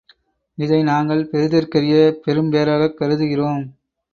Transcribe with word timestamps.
இதை 0.57 0.83
நாங்கள் 0.83 1.29
பெறுதற்கரிய 1.31 2.17
பெரும் 2.23 2.51
பேறாகக் 2.51 2.97
கருதுகிறோம். 2.99 3.61